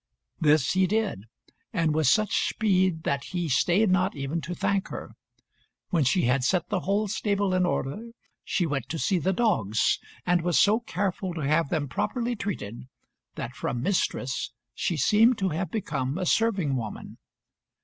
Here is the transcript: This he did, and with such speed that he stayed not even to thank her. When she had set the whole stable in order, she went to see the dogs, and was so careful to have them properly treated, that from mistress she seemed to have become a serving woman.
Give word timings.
This 0.39 0.71
he 0.71 0.87
did, 0.87 1.25
and 1.71 1.93
with 1.93 2.07
such 2.07 2.49
speed 2.49 3.03
that 3.03 3.23
he 3.25 3.47
stayed 3.47 3.91
not 3.91 4.15
even 4.15 4.41
to 4.41 4.55
thank 4.55 4.87
her. 4.87 5.11
When 5.89 6.03
she 6.05 6.23
had 6.23 6.43
set 6.43 6.69
the 6.69 6.79
whole 6.79 7.07
stable 7.07 7.53
in 7.53 7.67
order, 7.67 8.07
she 8.43 8.65
went 8.65 8.89
to 8.89 8.97
see 8.97 9.19
the 9.19 9.31
dogs, 9.31 9.99
and 10.25 10.41
was 10.41 10.57
so 10.57 10.79
careful 10.79 11.35
to 11.35 11.41
have 11.45 11.69
them 11.69 11.87
properly 11.87 12.35
treated, 12.35 12.87
that 13.35 13.55
from 13.55 13.83
mistress 13.83 14.51
she 14.73 14.97
seemed 14.97 15.37
to 15.37 15.49
have 15.49 15.69
become 15.69 16.17
a 16.17 16.25
serving 16.25 16.75
woman. 16.75 17.19